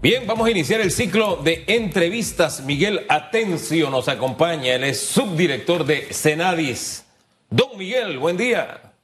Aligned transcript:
Bien, 0.00 0.28
vamos 0.28 0.46
a 0.46 0.50
iniciar 0.52 0.80
el 0.80 0.92
ciclo 0.92 1.40
de 1.42 1.64
entrevistas. 1.66 2.62
Miguel 2.64 3.04
Atencio 3.08 3.90
nos 3.90 4.06
acompaña, 4.06 4.76
él 4.76 4.84
es 4.84 5.00
subdirector 5.00 5.84
de 5.84 6.12
Senadis. 6.12 7.04
Don 7.50 7.76
Miguel, 7.76 8.16
buen 8.16 8.36
día. 8.36 8.94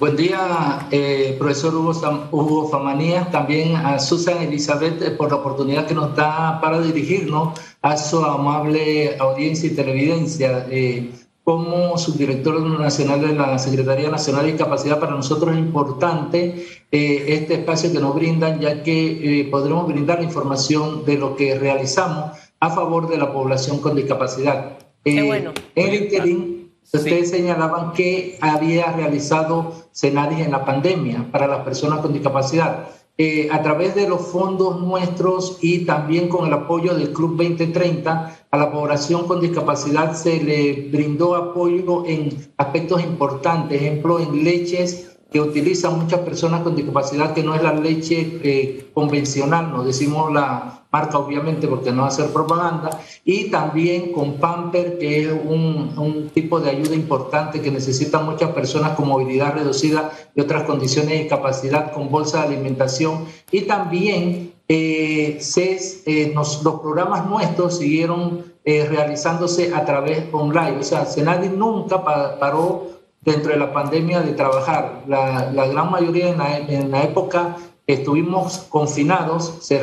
Buen 0.00 0.16
día, 0.16 0.88
eh, 0.90 1.36
profesor 1.38 1.74
Hugo, 1.74 1.90
Hugo 2.30 2.68
Famanía, 2.70 3.28
también 3.30 3.76
a 3.76 3.98
Susan 3.98 4.40
Elizabeth 4.40 5.02
eh, 5.02 5.10
por 5.10 5.28
la 5.28 5.36
oportunidad 5.36 5.86
que 5.86 5.92
nos 5.92 6.16
da 6.16 6.58
para 6.62 6.80
dirigirnos 6.80 7.60
a 7.82 7.98
su 7.98 8.24
amable 8.24 9.18
audiencia 9.18 9.70
y 9.70 9.74
televidencia. 9.74 10.66
Eh, 10.70 11.10
como 11.48 11.96
subdirector 11.96 12.60
nacional 12.78 13.22
de 13.22 13.32
la 13.32 13.58
Secretaría 13.58 14.10
Nacional 14.10 14.44
de 14.44 14.52
Discapacidad, 14.52 15.00
para 15.00 15.12
nosotros 15.12 15.54
es 15.54 15.58
importante 15.58 16.66
eh, 16.92 17.24
este 17.26 17.54
espacio 17.54 17.90
que 17.90 18.00
nos 18.00 18.14
brindan, 18.14 18.60
ya 18.60 18.82
que 18.82 19.40
eh, 19.40 19.44
podremos 19.50 19.88
brindar 19.88 20.22
información 20.22 21.06
de 21.06 21.16
lo 21.16 21.36
que 21.36 21.58
realizamos 21.58 22.32
a 22.60 22.68
favor 22.68 23.08
de 23.08 23.16
la 23.16 23.32
población 23.32 23.78
con 23.78 23.96
discapacidad. 23.96 24.76
Qué 25.02 25.22
bueno. 25.22 25.52
En 25.74 25.90
LinkedIn, 25.90 26.70
ustedes 26.92 27.30
señalaban 27.30 27.94
que 27.94 28.36
había 28.42 28.92
realizado 28.92 29.72
Senadis 29.90 30.40
en 30.40 30.50
la 30.50 30.66
pandemia 30.66 31.32
para 31.32 31.46
las 31.46 31.60
personas 31.60 32.00
con 32.00 32.12
discapacidad. 32.12 32.90
Eh, 33.20 33.48
a 33.50 33.62
través 33.62 33.96
de 33.96 34.08
los 34.08 34.20
fondos 34.28 34.80
nuestros 34.80 35.58
y 35.60 35.86
también 35.86 36.28
con 36.28 36.46
el 36.46 36.52
apoyo 36.52 36.94
del 36.94 37.12
Club 37.12 37.36
2030, 37.36 38.37
a 38.50 38.56
la 38.56 38.72
población 38.72 39.26
con 39.26 39.40
discapacidad 39.40 40.14
se 40.14 40.42
le 40.42 40.88
brindó 40.90 41.36
apoyo 41.36 42.04
en 42.06 42.30
aspectos 42.56 43.02
importantes, 43.02 43.80
ejemplo, 43.80 44.18
en 44.18 44.44
leches 44.44 45.08
que 45.30 45.40
utilizan 45.40 45.98
muchas 45.98 46.20
personas 46.20 46.62
con 46.62 46.74
discapacidad, 46.74 47.34
que 47.34 47.42
no 47.42 47.54
es 47.54 47.62
la 47.62 47.74
leche 47.74 48.40
eh, 48.42 48.90
convencional, 48.94 49.70
no 49.70 49.84
decimos 49.84 50.32
la 50.32 50.86
marca 50.90 51.18
obviamente 51.18 51.68
porque 51.68 51.92
no 51.92 51.98
va 51.98 52.04
a 52.06 52.08
hacer 52.08 52.30
propaganda, 52.30 52.98
y 53.26 53.50
también 53.50 54.12
con 54.12 54.38
Pamper, 54.38 54.98
que 54.98 55.24
es 55.24 55.32
un, 55.32 55.92
un, 55.98 56.30
tipo 56.30 56.60
de 56.60 56.70
ayuda 56.70 56.94
importante 56.94 57.60
que 57.60 57.70
necesitan 57.70 58.24
muchas 58.24 58.52
personas 58.52 58.92
con 58.92 59.08
movilidad 59.08 59.52
reducida 59.52 60.10
y 60.34 60.40
otras 60.40 60.62
condiciones 60.62 61.10
de 61.10 61.18
discapacidad, 61.18 61.92
con 61.92 62.10
bolsa 62.10 62.38
de 62.38 62.54
alimentación, 62.54 63.26
y 63.50 63.62
también 63.62 64.47
eh, 64.68 65.38
eh, 65.56 66.32
los 66.34 66.56
programas 66.58 67.26
nuestros 67.26 67.78
siguieron 67.78 68.44
eh, 68.64 68.86
realizándose 68.86 69.74
a 69.74 69.84
través 69.86 70.24
online, 70.32 70.78
o 70.78 70.82
sea, 70.82 71.06
Senadi 71.06 71.48
nunca 71.48 72.04
paró 72.04 72.88
dentro 73.22 73.52
de 73.52 73.58
la 73.58 73.72
pandemia 73.72 74.20
de 74.20 74.32
trabajar. 74.32 75.04
La, 75.06 75.50
la 75.52 75.66
gran 75.66 75.90
mayoría 75.90 76.28
en 76.28 76.38
la, 76.38 76.58
en 76.58 76.90
la, 76.90 77.02
época 77.02 77.56
estuvimos 77.86 78.58
confinados, 78.68 79.54
se, 79.60 79.80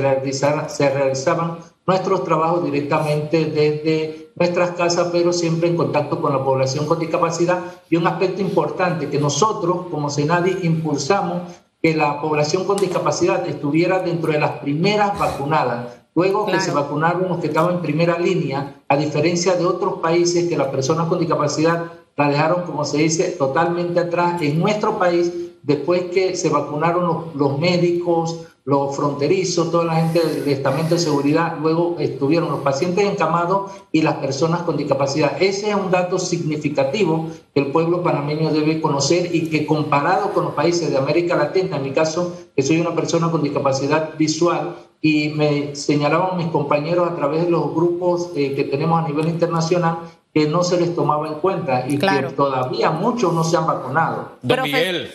se 0.67 0.89
realizaban 0.89 1.57
nuestros 1.87 2.23
trabajos 2.23 2.63
directamente 2.63 3.45
desde 3.45 4.29
nuestras 4.35 4.71
casas, 4.71 5.09
pero 5.11 5.33
siempre 5.33 5.69
en 5.69 5.77
contacto 5.77 6.21
con 6.21 6.31
la 6.31 6.43
población 6.43 6.85
con 6.85 6.99
discapacidad. 6.99 7.59
Y 7.89 7.95
un 7.95 8.05
aspecto 8.05 8.41
importante 8.41 9.09
que 9.09 9.17
nosotros 9.17 9.87
como 9.89 10.09
Senadi 10.09 10.59
impulsamos 10.61 11.41
que 11.85 11.93
la 11.93 12.19
población 12.19 12.65
con 12.65 12.77
discapacidad 12.77 13.47
estuviera 13.47 13.99
dentro 13.99 14.31
de 14.31 14.39
las 14.39 14.53
primeras 14.53 15.19
vacunadas. 15.19 15.93
Luego 16.15 16.47
que 16.47 16.59
se 16.59 16.71
vacunaron 16.71 17.29
los 17.29 17.37
que 17.37 17.45
estaban 17.45 17.75
en 17.75 17.81
primera 17.83 18.17
línea, 18.17 18.81
a 18.87 18.97
diferencia 18.97 19.53
de 19.53 19.67
otros 19.67 19.99
países 19.99 20.49
que 20.49 20.57
las 20.57 20.69
personas 20.69 21.07
con 21.07 21.19
discapacidad 21.19 21.91
la 22.17 22.27
dejaron, 22.27 22.63
como 22.63 22.85
se 22.85 22.97
dice, 22.97 23.35
totalmente 23.37 23.99
atrás. 23.99 24.41
En 24.41 24.59
nuestro 24.59 24.97
país, 24.97 25.31
después 25.61 26.05
que 26.05 26.35
se 26.35 26.49
vacunaron 26.49 27.05
los, 27.05 27.35
los 27.35 27.59
médicos, 27.59 28.47
los 28.65 28.95
fronterizos, 28.95 29.71
toda 29.71 29.85
la 29.85 29.95
gente 29.95 30.19
del 30.19 30.47
estamento 30.47 30.95
de 30.95 30.99
seguridad, 30.99 31.57
luego 31.61 31.97
estuvieron 31.99 32.49
los 32.49 32.61
pacientes 32.61 33.05
encamados 33.05 33.71
y 33.91 34.01
las 34.01 34.15
personas 34.15 34.63
con 34.63 34.75
discapacidad. 34.75 35.41
Ese 35.41 35.69
es 35.69 35.75
un 35.75 35.91
dato 35.91 36.17
significativo 36.17 37.29
que 37.53 37.61
el 37.61 37.67
pueblo 37.67 38.01
panameño 38.01 38.51
debe 38.51 38.81
conocer 38.81 39.33
y 39.33 39.49
que 39.49 39.67
comparado 39.67 40.33
con 40.33 40.45
los 40.45 40.53
países 40.55 40.89
de 40.89 40.97
América 40.97 41.35
Latina, 41.35 41.77
en 41.77 41.83
mi 41.83 41.91
caso, 41.91 42.33
que 42.55 42.63
soy 42.63 42.79
una 42.79 42.95
persona 42.95 43.29
con 43.29 43.43
discapacidad 43.43 44.17
visual, 44.17 44.75
y 44.99 45.29
me 45.29 45.75
señalaban 45.75 46.35
mis 46.35 46.47
compañeros 46.47 47.07
a 47.07 47.15
través 47.15 47.45
de 47.45 47.51
los 47.51 47.75
grupos 47.75 48.31
eh, 48.35 48.55
que 48.55 48.63
tenemos 48.63 49.03
a 49.03 49.07
nivel 49.07 49.27
internacional 49.27 49.99
que 50.33 50.47
no 50.47 50.63
se 50.63 50.79
les 50.79 50.95
tomaba 50.95 51.27
en 51.27 51.35
cuenta 51.35 51.85
y 51.87 51.99
que 51.99 52.33
todavía 52.35 52.89
muchos 52.89 53.31
no 53.31 53.43
se 53.43 53.55
han 53.55 53.67
vacunado. 53.67 54.31
Don 54.41 54.63
Miguel, 54.63 55.11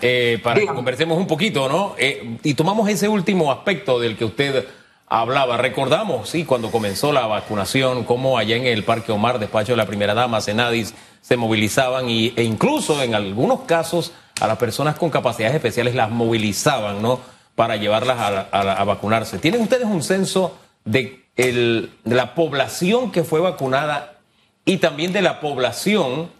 eh, 0.00 0.38
para 0.42 0.60
que 0.60 0.66
conversemos 0.66 1.18
un 1.18 1.26
poquito, 1.26 1.68
¿no? 1.68 1.94
Eh, 1.98 2.38
y 2.44 2.54
tomamos 2.54 2.88
ese 2.88 3.08
último 3.08 3.50
aspecto 3.50 3.98
del 3.98 4.16
que 4.16 4.24
usted 4.24 4.66
hablaba. 5.08 5.56
Recordamos, 5.56 6.28
sí, 6.28 6.44
cuando 6.44 6.70
comenzó 6.70 7.12
la 7.12 7.26
vacunación, 7.26 8.04
cómo 8.04 8.38
allá 8.38 8.56
en 8.56 8.66
el 8.66 8.84
Parque 8.84 9.10
Omar, 9.10 9.38
despacho 9.38 9.72
de 9.72 9.76
la 9.76 9.86
primera 9.86 10.14
dama, 10.14 10.40
Senadis, 10.40 10.94
se 11.20 11.36
movilizaban 11.36 12.08
y, 12.08 12.32
e 12.36 12.44
incluso 12.44 13.02
en 13.02 13.14
algunos 13.14 13.60
casos 13.62 14.12
a 14.40 14.46
las 14.46 14.58
personas 14.58 14.96
con 14.96 15.10
capacidades 15.10 15.56
especiales 15.56 15.94
las 15.94 16.10
movilizaban, 16.10 17.02
¿no? 17.02 17.20
Para 17.56 17.76
llevarlas 17.76 18.46
a, 18.52 18.84
vacunarse. 18.84 19.38
¿Tienen 19.38 19.62
ustedes 19.62 19.84
un 19.84 20.04
censo 20.04 20.56
de, 20.84 21.24
el, 21.36 21.90
de 22.04 22.14
la 22.14 22.36
población 22.36 23.10
que 23.10 23.24
fue 23.24 23.40
vacunada 23.40 24.18
y 24.64 24.76
también 24.76 25.12
de 25.12 25.22
la 25.22 25.40
población 25.40 26.30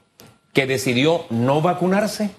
que 0.53 0.67
decidió 0.67 1.25
no 1.31 1.61
vacunarse? 1.61 2.31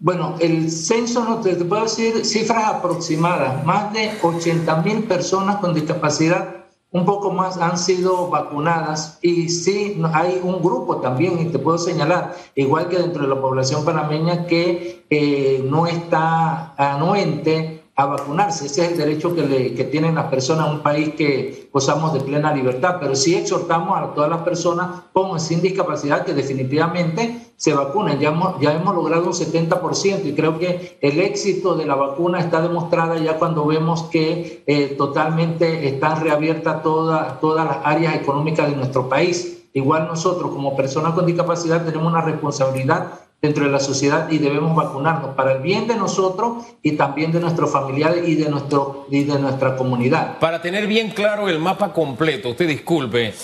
Bueno, 0.00 0.36
el 0.38 0.70
censo, 0.70 1.24
no 1.24 1.40
te, 1.40 1.56
puedo 1.56 1.82
decir 1.82 2.24
cifras 2.24 2.66
aproximadas, 2.66 3.64
más 3.64 3.92
de 3.92 4.12
80 4.22 4.82
mil 4.82 5.02
personas 5.02 5.56
con 5.56 5.74
discapacidad, 5.74 6.54
un 6.92 7.04
poco 7.04 7.32
más 7.32 7.58
han 7.58 7.76
sido 7.76 8.28
vacunadas 8.28 9.18
y 9.22 9.48
sí 9.48 10.00
hay 10.14 10.40
un 10.42 10.62
grupo 10.62 10.98
también, 10.98 11.40
y 11.40 11.46
te 11.46 11.58
puedo 11.58 11.78
señalar, 11.78 12.36
igual 12.54 12.88
que 12.88 12.98
dentro 12.98 13.22
de 13.22 13.28
la 13.28 13.40
población 13.40 13.84
panameña, 13.84 14.46
que 14.46 15.04
eh, 15.10 15.66
no 15.68 15.88
está 15.88 16.74
anuente 16.76 17.82
a 17.96 18.06
vacunarse. 18.06 18.66
Ese 18.66 18.84
es 18.84 18.92
el 18.92 18.98
derecho 18.98 19.34
que, 19.34 19.42
le, 19.42 19.74
que 19.74 19.82
tienen 19.82 20.14
las 20.14 20.26
personas 20.26 20.68
en 20.68 20.74
un 20.74 20.82
país 20.84 21.14
que 21.16 21.67
gozamos 21.78 22.12
de 22.12 22.20
plena 22.20 22.52
libertad. 22.52 22.96
Pero 23.00 23.14
sí 23.14 23.36
exhortamos 23.36 23.96
a 23.96 24.12
todas 24.14 24.28
las 24.28 24.42
personas 24.42 25.02
con 25.12 25.38
sin 25.38 25.62
discapacidad 25.62 26.24
que 26.24 26.34
definitivamente 26.34 27.52
se 27.56 27.72
vacunen. 27.72 28.18
Ya 28.18 28.30
hemos, 28.30 28.60
ya 28.60 28.72
hemos 28.72 28.94
logrado 28.94 29.26
un 29.26 29.32
70% 29.32 30.24
y 30.24 30.32
creo 30.34 30.58
que 30.58 30.98
el 31.00 31.20
éxito 31.20 31.76
de 31.76 31.86
la 31.86 31.94
vacuna 31.94 32.40
está 32.40 32.60
demostrada 32.60 33.16
ya 33.18 33.38
cuando 33.38 33.64
vemos 33.64 34.04
que 34.04 34.64
eh, 34.66 34.94
totalmente 34.98 35.86
están 35.86 36.20
reabiertas 36.20 36.82
todas 36.82 37.40
todas 37.40 37.64
las 37.64 37.78
áreas 37.84 38.16
económicas 38.16 38.68
de 38.68 38.76
nuestro 38.76 39.08
país. 39.08 39.66
Igual 39.72 40.08
nosotros 40.08 40.50
como 40.50 40.76
personas 40.76 41.12
con 41.14 41.26
discapacidad 41.26 41.84
tenemos 41.84 42.10
una 42.10 42.22
responsabilidad 42.22 43.27
dentro 43.40 43.64
de 43.64 43.70
la 43.70 43.80
sociedad 43.80 44.30
y 44.30 44.38
debemos 44.38 44.74
vacunarnos 44.74 45.34
para 45.34 45.52
el 45.52 45.62
bien 45.62 45.86
de 45.86 45.96
nosotros 45.96 46.64
y 46.82 46.92
también 46.92 47.30
de 47.32 47.40
nuestros 47.40 47.70
familiares 47.70 48.26
y 48.26 48.34
de, 48.34 48.48
nuestro, 48.48 49.06
y 49.10 49.24
de 49.24 49.38
nuestra 49.38 49.76
comunidad. 49.76 50.38
Para 50.38 50.60
tener 50.60 50.86
bien 50.86 51.10
claro 51.10 51.48
el 51.48 51.58
mapa 51.58 51.92
completo, 51.92 52.50
usted 52.50 52.66
disculpe, 52.66 53.34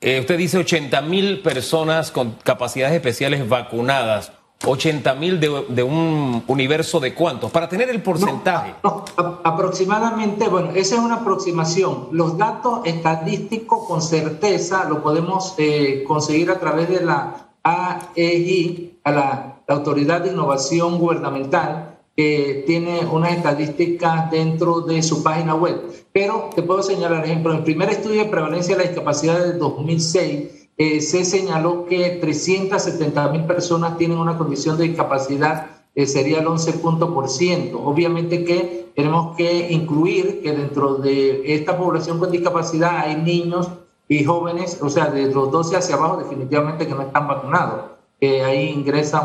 eh, 0.00 0.20
usted 0.20 0.38
dice 0.38 0.58
80 0.58 1.02
mil 1.02 1.40
personas 1.40 2.10
con 2.10 2.32
capacidades 2.42 2.94
especiales 2.94 3.48
vacunadas. 3.48 4.32
80 4.64 5.14
mil 5.16 5.38
de, 5.38 5.66
de, 5.68 5.82
un 5.82 6.42
universo 6.46 6.98
de 6.98 7.14
cuántos, 7.14 7.50
para 7.50 7.68
tener 7.68 7.90
el 7.90 8.02
porcentaje. 8.02 8.74
No, 8.82 9.04
aproximadamente, 9.44 10.48
bueno, 10.48 10.70
esa 10.70 10.94
es 10.94 11.00
una 11.02 11.16
aproximación. 11.16 12.08
Los 12.12 12.38
datos 12.38 12.80
estadísticos 12.84 13.86
con 13.86 14.00
certeza 14.00 14.88
lo 14.88 15.02
podemos 15.02 15.54
eh, 15.58 16.04
conseguir 16.06 16.50
a 16.50 16.58
través 16.58 16.88
de 16.88 17.02
la 17.02 17.48
AEI, 17.62 18.95
a 19.06 19.12
la, 19.12 19.52
Autoridad 19.68 20.20
de 20.20 20.30
Innovación 20.30 20.96
Gubernamental, 20.96 21.98
que 22.16 22.62
tiene 22.68 23.04
unas 23.10 23.32
estadísticas 23.32 24.30
dentro 24.30 24.82
de 24.82 25.02
su 25.02 25.24
página 25.24 25.56
web. 25.56 25.82
Pero 26.12 26.50
te 26.54 26.62
puedo 26.62 26.84
señalar, 26.84 27.24
ejemplo, 27.24 27.50
en 27.50 27.58
el 27.58 27.64
primer 27.64 27.90
estudio 27.90 28.22
de 28.22 28.30
prevalencia 28.30 28.76
de 28.76 28.84
la 28.84 28.88
discapacidad 28.88 29.40
del 29.40 29.58
2006, 29.58 30.68
eh, 30.78 31.00
se 31.00 31.24
señaló 31.24 31.84
que 31.86 32.10
370 32.20 33.28
mil 33.30 33.44
personas 33.44 33.98
tienen 33.98 34.18
una 34.18 34.38
condición 34.38 34.78
de 34.78 34.84
discapacidad, 34.84 35.66
eh, 35.96 36.06
sería 36.06 36.38
el 36.38 36.46
11%. 36.46 37.80
Obviamente 37.84 38.44
que 38.44 38.92
tenemos 38.94 39.36
que 39.36 39.72
incluir 39.72 40.42
que 40.42 40.52
dentro 40.52 40.94
de 40.94 41.54
esta 41.54 41.76
población 41.76 42.20
con 42.20 42.30
discapacidad 42.30 42.98
hay 42.98 43.16
niños 43.16 43.68
y 44.08 44.22
jóvenes, 44.22 44.78
o 44.80 44.88
sea, 44.88 45.06
de 45.06 45.32
los 45.32 45.50
12 45.50 45.76
hacia 45.76 45.96
abajo 45.96 46.18
definitivamente 46.18 46.86
que 46.86 46.94
no 46.94 47.02
están 47.02 47.26
vacunados 47.26 47.95
que 48.20 48.42
ahí 48.42 48.70
ingresa 48.70 49.20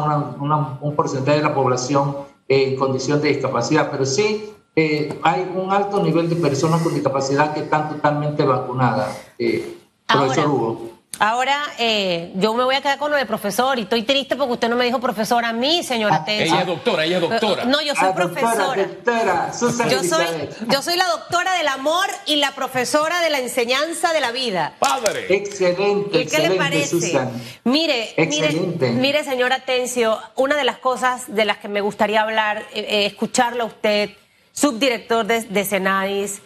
un 0.81 0.95
porcentaje 0.95 1.37
de 1.37 1.43
la 1.43 1.53
población 1.53 2.15
en 2.47 2.75
condición 2.75 3.21
de 3.21 3.29
discapacidad, 3.29 3.89
pero 3.89 4.05
sí 4.05 4.53
eh, 4.75 5.19
hay 5.21 5.51
un 5.55 5.71
alto 5.71 6.01
nivel 6.01 6.29
de 6.29 6.35
personas 6.35 6.81
con 6.81 6.93
discapacidad 6.93 7.53
que 7.53 7.61
están 7.61 7.89
totalmente 7.89 8.43
vacunadas, 8.43 9.21
eh, 9.37 9.77
profesor 10.07 10.47
Hugo. 10.47 10.90
Ahora, 11.23 11.61
eh, 11.77 12.31
yo 12.33 12.51
me 12.55 12.63
voy 12.63 12.73
a 12.73 12.81
quedar 12.81 12.97
con 12.97 13.11
lo 13.11 13.15
de 13.15 13.27
profesor 13.27 13.77
y 13.77 13.83
estoy 13.83 14.01
triste 14.01 14.35
porque 14.35 14.53
usted 14.53 14.69
no 14.69 14.75
me 14.75 14.85
dijo 14.85 14.99
profesora 14.99 15.49
a 15.49 15.53
mí, 15.53 15.83
señora 15.83 16.25
ah, 16.27 16.31
Ella 16.31 16.61
es 16.61 16.65
doctora, 16.65 17.05
ella 17.05 17.17
es 17.17 17.21
doctora. 17.21 17.65
No, 17.65 17.79
yo 17.79 17.93
soy 17.93 18.09
ah, 18.09 18.15
profesora. 18.15 18.87
Doctora, 18.87 19.51
yo, 19.87 20.03
soy, 20.03 20.25
yo 20.67 20.81
soy 20.81 20.97
la 20.97 21.05
doctora 21.05 21.55
del 21.59 21.67
amor 21.67 22.07
y 22.25 22.37
la 22.37 22.55
profesora 22.55 23.21
de 23.21 23.29
la 23.29 23.37
enseñanza 23.37 24.13
de 24.13 24.19
la 24.19 24.31
vida. 24.31 24.73
Padre. 24.79 25.27
Excelente. 25.29 26.21
¿Y 26.21 26.25
qué 26.25 26.39
le 26.39 26.55
parece? 26.55 27.19
Mire, 27.65 28.15
mire, 28.17 28.89
mire, 28.93 29.23
señora 29.23 29.59
Tencio, 29.59 30.17
una 30.37 30.55
de 30.55 30.63
las 30.63 30.79
cosas 30.79 31.25
de 31.27 31.45
las 31.45 31.59
que 31.59 31.67
me 31.67 31.81
gustaría 31.81 32.23
hablar, 32.23 32.65
eh, 32.73 32.83
eh, 32.89 33.05
escucharla 33.05 33.61
a 33.61 33.67
usted, 33.67 34.09
subdirector 34.53 35.27
de, 35.27 35.41
de 35.41 35.65
Senadis, 35.65 36.41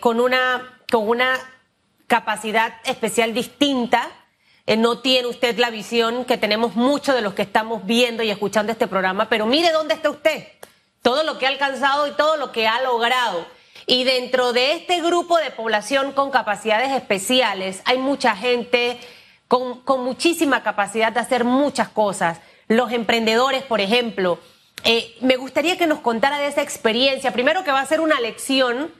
con 0.00 0.18
una, 0.18 0.80
con 0.90 1.08
una 1.08 1.38
capacidad 2.10 2.74
especial 2.84 3.32
distinta. 3.32 4.10
Eh, 4.66 4.76
no 4.76 4.98
tiene 4.98 5.28
usted 5.28 5.56
la 5.58 5.70
visión 5.70 6.24
que 6.24 6.36
tenemos 6.36 6.74
muchos 6.74 7.14
de 7.14 7.22
los 7.22 7.34
que 7.34 7.42
estamos 7.42 7.86
viendo 7.86 8.24
y 8.24 8.30
escuchando 8.30 8.72
este 8.72 8.88
programa, 8.88 9.28
pero 9.28 9.46
mire 9.46 9.70
dónde 9.70 9.94
está 9.94 10.10
usted, 10.10 10.48
todo 11.02 11.22
lo 11.22 11.38
que 11.38 11.46
ha 11.46 11.50
alcanzado 11.50 12.08
y 12.08 12.10
todo 12.10 12.36
lo 12.36 12.50
que 12.50 12.66
ha 12.66 12.82
logrado. 12.82 13.46
Y 13.86 14.02
dentro 14.02 14.52
de 14.52 14.72
este 14.72 15.00
grupo 15.00 15.38
de 15.38 15.52
población 15.52 16.10
con 16.10 16.32
capacidades 16.32 16.90
especiales 16.90 17.80
hay 17.84 17.98
mucha 17.98 18.34
gente 18.34 18.98
con, 19.46 19.84
muchísima 20.02 20.64
capacidad 20.64 21.12
de 21.12 21.20
hacer 21.20 21.44
muchas 21.44 21.90
cosas. 21.90 22.40
Los 22.66 22.90
emprendedores, 22.90 23.62
por 23.62 23.80
ejemplo. 23.80 24.40
Eh, 24.82 25.16
me 25.20 25.36
gustaría 25.36 25.78
que 25.78 25.86
nos 25.86 26.00
contara 26.00 26.38
de 26.38 26.48
esa 26.48 26.62
experiencia. 26.62 27.32
Primero 27.32 27.62
que 27.62 27.70
va 27.70 27.80
a 27.80 27.86
ser 27.86 28.00
una 28.00 28.18
lección 28.18 28.92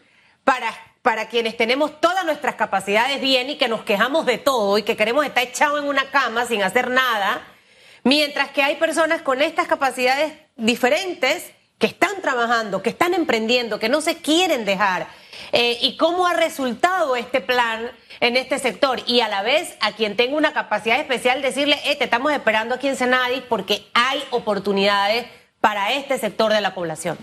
para 0.45 0.73
para 1.03 1.29
quienes 1.29 1.57
tenemos 1.57 2.01
todas 2.01 2.25
nuestras 2.25 2.57
capacidades 2.57 3.21
bien 3.21 3.51
y 3.51 3.57
que 3.57 3.69
nos 3.69 3.85
quejamos 3.85 4.27
de 4.27 4.39
todo 4.39 4.77
y 4.79 4.83
que 4.83 4.97
queremos 4.97 5.25
estar 5.25 5.43
echados 5.43 5.81
en 5.81 5.89
una 5.89 6.11
cama 6.11 6.45
sin 6.45 6.63
hacer 6.63 6.91
nada, 6.91 7.43
mientras 8.05 8.51
que 8.51 8.63
hay 8.63 8.77
personas 8.77 9.23
con 9.23 9.41
estas 9.41 9.67
capacidades 9.67 10.33
diferentes 10.57 11.53
que 11.79 11.87
están 11.87 12.21
trabajando, 12.21 12.83
que 12.83 12.91
están 12.91 13.15
emprendiendo, 13.15 13.79
que 13.79 13.89
no 13.89 14.01
se 14.03 14.17
quieren 14.19 14.65
dejar. 14.65 15.09
Eh, 15.53 15.79
y 15.81 15.97
cómo 15.97 16.27
ha 16.27 16.35
resultado 16.35 17.17
este 17.17 17.41
plan 17.41 17.91
en 18.21 18.37
este 18.37 18.59
sector. 18.59 19.01
Y 19.07 19.21
a 19.21 19.29
la 19.29 19.43
vez, 19.43 19.77
a 19.81 19.93
quien 19.93 20.17
tenga 20.17 20.37
una 20.37 20.53
capacidad 20.53 21.01
especial, 21.01 21.43
decirle, 21.43 21.81
eh, 21.85 21.97
te 21.97 22.05
estamos 22.05 22.33
esperando 22.33 22.75
aquí 22.75 22.87
en 22.89 22.97
Senadis 22.97 23.43
porque 23.49 23.87
hay 23.95 24.23
oportunidades 24.31 25.27
para 25.61 25.93
este 25.95 26.19
sector 26.19 26.53
de 26.53 26.61
la 26.61 26.75
población. 26.75 27.19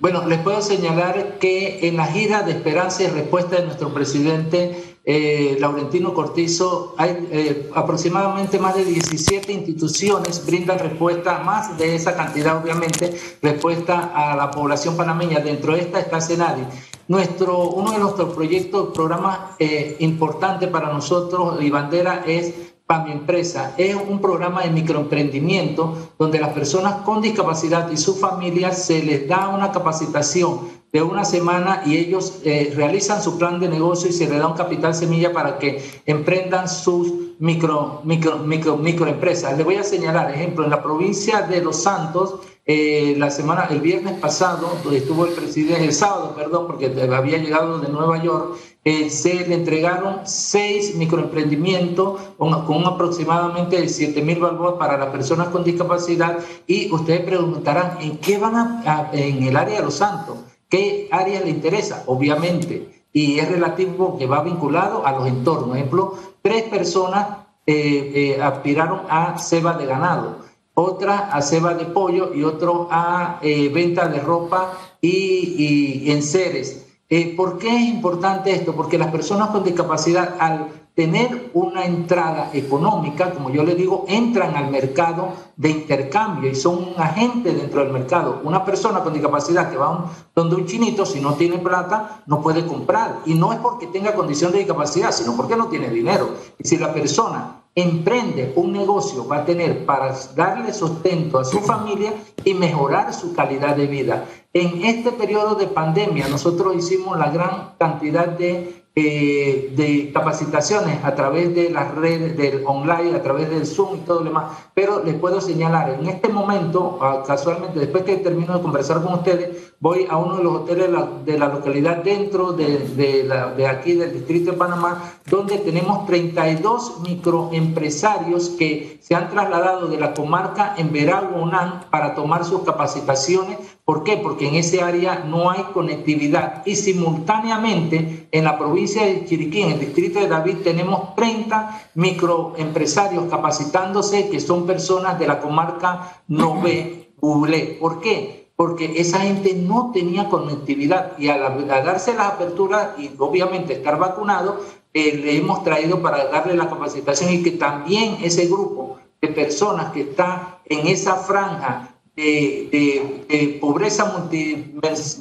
Bueno, 0.00 0.26
les 0.26 0.40
puedo 0.40 0.62
señalar 0.62 1.38
que 1.38 1.86
en 1.86 1.98
la 1.98 2.06
gira 2.06 2.42
de 2.42 2.52
esperanza 2.52 3.02
y 3.02 3.08
respuesta 3.08 3.56
de 3.56 3.64
nuestro 3.64 3.92
presidente 3.92 4.96
eh, 5.04 5.58
Laurentino 5.60 6.14
Cortizo, 6.14 6.94
hay 6.96 7.28
eh, 7.30 7.70
aproximadamente 7.74 8.58
más 8.58 8.76
de 8.76 8.86
17 8.86 9.52
instituciones 9.52 10.46
brindan 10.46 10.78
respuesta, 10.78 11.40
más 11.40 11.76
de 11.76 11.96
esa 11.96 12.16
cantidad 12.16 12.56
obviamente, 12.56 13.14
respuesta 13.42 14.12
a 14.14 14.34
la 14.36 14.50
población 14.50 14.96
panameña. 14.96 15.40
Dentro 15.40 15.74
de 15.74 15.80
esta 15.80 16.00
está 16.00 16.18
Senadi. 16.22 16.62
Nuestro, 17.08 17.68
uno 17.68 17.92
de 17.92 17.98
nuestros 17.98 18.34
proyectos, 18.34 18.94
programas 18.94 19.38
eh, 19.58 19.96
importantes 19.98 20.70
para 20.70 20.90
nosotros 20.90 21.60
y 21.60 21.68
bandera 21.68 22.24
es 22.26 22.54
para 22.90 23.04
mi 23.04 23.12
empresa 23.12 23.72
es 23.78 23.94
un 23.94 24.20
programa 24.20 24.62
de 24.62 24.70
microemprendimiento 24.70 26.10
donde 26.18 26.40
las 26.40 26.48
personas 26.48 27.02
con 27.04 27.22
discapacidad 27.22 27.88
y 27.92 27.96
sus 27.96 28.18
familias 28.18 28.84
se 28.84 29.00
les 29.04 29.28
da 29.28 29.46
una 29.46 29.70
capacitación 29.70 30.80
de 30.92 31.00
una 31.00 31.24
semana 31.24 31.84
y 31.86 31.96
ellos 31.98 32.40
eh, 32.42 32.72
realizan 32.74 33.22
su 33.22 33.38
plan 33.38 33.60
de 33.60 33.68
negocio 33.68 34.10
y 34.10 34.12
se 34.12 34.28
les 34.28 34.40
da 34.40 34.48
un 34.48 34.56
capital 34.56 34.92
semilla 34.92 35.32
para 35.32 35.56
que 35.60 35.80
emprendan 36.04 36.68
sus 36.68 37.12
micro, 37.38 38.00
micro, 38.02 38.38
micro, 38.38 38.76
microempresas. 38.76 39.56
Les 39.56 39.64
voy 39.64 39.76
a 39.76 39.84
señalar, 39.84 40.32
ejemplo, 40.32 40.64
en 40.64 40.70
la 40.70 40.82
provincia 40.82 41.42
de 41.42 41.62
Los 41.62 41.82
Santos, 41.84 42.40
eh, 42.66 43.14
la 43.18 43.30
semana, 43.30 43.66
el 43.70 43.80
viernes 43.80 44.20
pasado, 44.20 44.76
estuvo 44.92 45.26
el 45.26 45.32
presidente, 45.32 45.84
el 45.84 45.92
sábado, 45.92 46.34
perdón, 46.36 46.66
porque 46.66 46.86
había 46.86 47.38
llegado 47.38 47.78
de 47.78 47.88
Nueva 47.88 48.22
York, 48.22 48.56
eh, 48.82 49.10
se 49.10 49.46
le 49.46 49.56
entregaron 49.56 50.20
seis 50.24 50.94
microemprendimientos 50.94 52.18
con, 52.38 52.86
aproximadamente 52.86 53.86
7 53.86 54.22
mil 54.22 54.38
balboas 54.38 54.76
para 54.78 54.96
las 54.96 55.10
personas 55.10 55.48
con 55.48 55.62
discapacidad 55.64 56.38
y 56.66 56.90
ustedes 56.90 57.20
preguntarán, 57.20 57.98
¿en 58.00 58.16
qué 58.16 58.38
van 58.38 58.56
a, 58.56 59.10
en 59.12 59.42
el 59.42 59.54
área 59.54 59.80
de 59.80 59.84
Los 59.84 59.96
Santos? 59.96 60.38
¿Qué 60.70 61.08
área 61.10 61.42
le 61.42 61.50
interesa? 61.50 62.04
Obviamente, 62.06 63.02
y 63.12 63.38
es 63.38 63.50
relativo 63.50 64.16
que 64.16 64.26
va 64.26 64.42
vinculado 64.42 65.06
a 65.06 65.12
los 65.12 65.28
entornos. 65.28 65.68
Por 65.68 65.76
ejemplo, 65.76 66.14
tres 66.40 66.62
personas 66.62 67.26
eh, 67.66 68.12
eh, 68.14 68.42
aspiraron 68.42 69.02
a 69.10 69.36
ceba 69.36 69.74
de 69.74 69.84
ganado, 69.84 70.38
otra 70.72 71.30
a 71.30 71.42
ceba 71.42 71.74
de 71.74 71.84
pollo 71.84 72.32
y 72.34 72.44
otro 72.44 72.88
a 72.90 73.40
venta 73.42 74.08
de 74.08 74.20
ropa 74.20 74.72
y, 75.02 76.02
y 76.02 76.10
enseres. 76.10 76.89
Eh, 77.12 77.34
¿Por 77.36 77.58
qué 77.58 77.74
es 77.74 77.88
importante 77.88 78.52
esto? 78.52 78.72
Porque 78.72 78.96
las 78.96 79.10
personas 79.10 79.50
con 79.50 79.64
discapacidad, 79.64 80.36
al 80.38 80.68
tener 80.94 81.50
una 81.54 81.84
entrada 81.84 82.50
económica, 82.52 83.32
como 83.32 83.50
yo 83.50 83.64
le 83.64 83.74
digo, 83.74 84.04
entran 84.06 84.54
al 84.54 84.70
mercado 84.70 85.32
de 85.56 85.70
intercambio 85.70 86.50
y 86.50 86.54
son 86.54 86.76
un 86.76 86.94
agente 86.98 87.52
dentro 87.52 87.82
del 87.82 87.92
mercado. 87.92 88.40
Una 88.44 88.64
persona 88.64 89.00
con 89.00 89.12
discapacidad 89.12 89.72
que 89.72 89.76
va 89.76 90.08
donde 90.36 90.54
un 90.54 90.66
chinito, 90.66 91.04
si 91.04 91.20
no 91.20 91.34
tiene 91.34 91.58
plata, 91.58 92.22
no 92.26 92.40
puede 92.40 92.64
comprar. 92.64 93.22
Y 93.26 93.34
no 93.34 93.52
es 93.52 93.58
porque 93.58 93.88
tenga 93.88 94.14
condición 94.14 94.52
de 94.52 94.58
discapacidad, 94.58 95.10
sino 95.10 95.36
porque 95.36 95.56
no 95.56 95.66
tiene 95.66 95.90
dinero. 95.90 96.28
Y 96.58 96.68
si 96.68 96.76
la 96.76 96.94
persona 96.94 97.59
emprende 97.74 98.52
un 98.56 98.72
negocio, 98.72 99.26
va 99.26 99.38
a 99.38 99.44
tener 99.44 99.86
para 99.86 100.14
darle 100.34 100.72
sustento 100.72 101.38
a 101.38 101.44
su 101.44 101.60
familia 101.60 102.12
y 102.44 102.54
mejorar 102.54 103.14
su 103.14 103.34
calidad 103.34 103.76
de 103.76 103.86
vida. 103.86 104.26
En 104.52 104.84
este 104.84 105.12
periodo 105.12 105.54
de 105.54 105.68
pandemia 105.68 106.28
nosotros 106.28 106.74
hicimos 106.76 107.18
la 107.18 107.30
gran 107.30 107.74
cantidad 107.78 108.26
de 108.26 108.80
eh, 108.96 109.72
de 109.76 110.10
capacitaciones 110.12 111.04
a 111.04 111.14
través 111.14 111.54
de 111.54 111.70
las 111.70 111.94
redes 111.94 112.36
del 112.36 112.64
online, 112.66 113.14
a 113.14 113.22
través 113.22 113.48
del 113.48 113.64
Zoom 113.64 113.98
y 113.98 114.00
todo 114.00 114.18
lo 114.18 114.24
demás. 114.24 114.52
Pero 114.74 115.04
les 115.04 115.14
puedo 115.14 115.40
señalar, 115.40 115.90
en 115.90 116.08
este 116.08 116.28
momento, 116.28 116.98
ah, 117.00 117.22
casualmente, 117.24 117.78
después 117.78 118.02
que 118.02 118.16
termino 118.16 118.52
de 118.52 118.60
conversar 118.60 119.00
con 119.00 119.14
ustedes, 119.14 119.69
voy 119.80 120.06
a 120.08 120.16
uno 120.18 120.36
de 120.36 120.44
los 120.44 120.54
hoteles 120.56 120.90
de 121.24 121.38
la, 121.38 121.48
localidad 121.48 122.04
dentro 122.04 122.52
de, 122.52 123.66
aquí 123.68 123.94
del 123.94 124.12
distrito 124.12 124.52
de 124.52 124.56
Panamá, 124.56 125.14
donde 125.26 125.58
tenemos 125.58 126.06
32 126.06 127.00
microempresarios 127.00 128.50
que 128.50 128.98
se 129.02 129.14
han 129.14 129.30
trasladado 129.30 129.88
de 129.88 129.98
la 129.98 130.14
comarca 130.14 130.74
en 130.76 130.92
Veragua, 130.92 131.86
para 131.90 132.14
tomar 132.14 132.44
sus 132.44 132.62
capacitaciones 132.62 133.58
¿Por 133.90 134.04
qué? 134.04 134.18
Porque 134.18 134.46
en 134.46 134.54
ese 134.54 134.82
área 134.82 135.24
no 135.26 135.50
hay 135.50 135.64
conectividad 135.74 136.64
y 136.64 136.76
simultáneamente 136.76 138.28
en 138.30 138.44
la 138.44 138.56
provincia 138.56 139.04
de 139.04 139.24
Chiriquí, 139.24 139.62
en 139.62 139.72
el 139.72 139.80
distrito 139.80 140.20
de 140.20 140.28
David, 140.28 140.58
tenemos 140.62 141.16
30 141.16 141.90
microempresarios 141.96 143.24
capacitándose 143.24 144.28
que 144.28 144.38
son 144.38 144.64
personas 144.64 145.18
de 145.18 145.26
la 145.26 145.40
comarca 145.40 146.22
Nové, 146.28 147.10
Ublé. 147.18 147.78
¿Por 147.80 148.00
qué? 148.00 148.39
Porque 148.60 149.00
esa 149.00 149.20
gente 149.20 149.54
no 149.54 149.90
tenía 149.90 150.28
conectividad 150.28 151.16
y 151.16 151.28
al, 151.28 151.66
darse 151.66 152.12
la 152.12 152.28
apertura 152.28 152.94
y 152.98 153.10
obviamente 153.16 153.72
estar 153.72 153.98
vacunado, 153.98 154.60
eh, 154.92 155.16
le 155.16 155.38
hemos 155.38 155.64
traído 155.64 156.02
para 156.02 156.26
darle 156.26 156.52
la 156.52 156.68
capacitación 156.68 157.32
y 157.32 157.42
que 157.42 157.52
también 157.52 158.18
ese 158.22 158.48
grupo 158.48 158.98
de 159.18 159.28
personas 159.28 159.92
que 159.92 160.02
está 160.02 160.58
en 160.66 160.88
esa 160.88 161.16
franja 161.16 161.94
de, 162.14 163.56
pobreza 163.62 164.26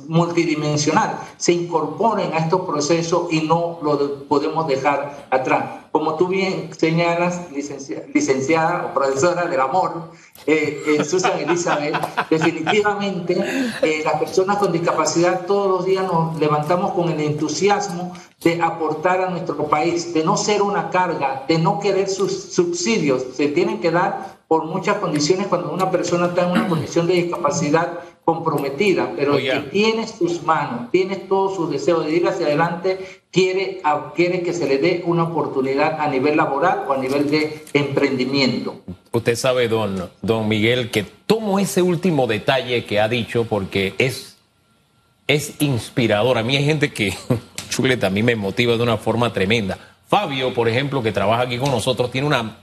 multidimensional 0.09 1.21
se 1.37 1.53
incorporen 1.53 2.33
a 2.33 2.39
estos 2.39 2.59
procesos 2.67 3.31
y 3.31 3.43
no 3.43 3.79
lo 3.81 4.25
podemos 4.25 4.67
dejar 4.67 5.27
atrás. 5.29 5.78
Como 5.91 6.15
tú 6.15 6.27
bien 6.27 6.69
señalas, 6.77 7.41
licenciada 8.13 8.85
o 8.85 8.93
profesora 8.93 9.45
del 9.45 9.59
amor, 9.59 10.11
eh, 10.45 10.81
eh 10.85 11.03
Susan 11.03 11.39
Elizabeth, 11.39 11.95
definitivamente 12.29 13.43
eh, 13.81 14.01
las 14.05 14.19
personas 14.19 14.57
con 14.57 14.71
discapacidad 14.71 15.45
todos 15.45 15.67
los 15.67 15.85
días 15.85 16.03
nos 16.03 16.39
levantamos 16.39 16.91
con 16.91 17.09
el 17.09 17.19
entusiasmo 17.19 18.13
de 18.43 18.61
aportar 18.61 19.21
a 19.21 19.29
nuestro 19.29 19.67
país, 19.67 20.13
de 20.13 20.23
no 20.23 20.37
ser 20.37 20.61
una 20.61 20.89
carga, 20.89 21.43
de 21.47 21.57
no 21.57 21.79
querer 21.79 22.07
sus 22.07 22.53
subsidios, 22.53 23.23
se 23.35 23.47
tienen 23.47 23.81
que 23.81 23.91
dar 23.91 24.39
por 24.47 24.65
muchas 24.65 24.97
condiciones 24.97 25.47
cuando 25.47 25.71
una 25.71 25.91
persona 25.91 26.27
está 26.27 26.45
en 26.45 26.51
una 26.51 26.67
condición 26.69 27.07
de 27.07 27.13
discapacidad 27.13 27.99
comprometida, 28.25 29.11
pero 29.15 29.37
que 29.37 29.67
tiene 29.71 30.07
sus 30.07 30.43
manos, 30.43 30.91
tiene 30.91 31.15
todo 31.15 31.55
su 31.55 31.67
deseo 31.67 32.01
de 32.01 32.11
ir 32.11 32.27
hacia 32.27 32.45
adelante, 32.45 33.18
quiere, 33.31 33.81
quiere 34.15 34.41
que 34.41 34.53
se 34.53 34.67
le 34.67 34.77
dé 34.77 35.03
una 35.05 35.23
oportunidad 35.23 35.99
a 35.99 36.07
nivel 36.07 36.37
laboral 36.37 36.85
o 36.87 36.93
a 36.93 36.97
nivel 36.97 37.29
de 37.29 37.63
emprendimiento. 37.73 38.81
Usted 39.11 39.35
sabe, 39.35 39.67
don, 39.67 40.09
don 40.21 40.47
Miguel, 40.47 40.91
que 40.91 41.03
tomo 41.03 41.59
ese 41.59 41.81
último 41.81 42.27
detalle 42.27 42.85
que 42.85 42.99
ha 42.99 43.07
dicho 43.07 43.45
porque 43.45 43.93
es, 43.97 44.37
es 45.27 45.53
inspirador. 45.59 46.37
A 46.37 46.43
mí 46.43 46.57
hay 46.57 46.65
gente 46.65 46.91
que, 46.91 47.13
chuleta, 47.69 48.07
a 48.07 48.11
mí 48.11 48.23
me 48.23 48.35
motiva 48.35 48.77
de 48.77 48.83
una 48.83 48.97
forma 48.97 49.33
tremenda 49.33 49.77
Fabio, 50.09 50.55
por 50.55 50.67
ejemplo, 50.67 51.03
que 51.03 51.11
trabaja 51.11 51.43
aquí 51.43 51.59
con 51.59 51.69
nosotros, 51.69 52.09
tiene 52.09 52.25
una, 52.25 52.57